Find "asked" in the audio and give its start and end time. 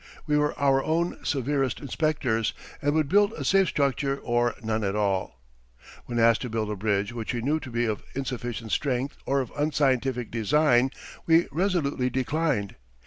6.17-6.41